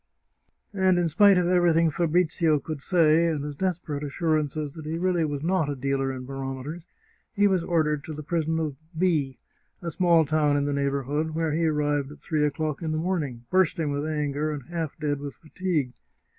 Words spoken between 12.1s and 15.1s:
at three o'clock in the morning, bursting with anger, and half